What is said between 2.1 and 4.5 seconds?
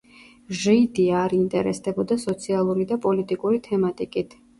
სოციალური და პოლიტიკური თემატიკით.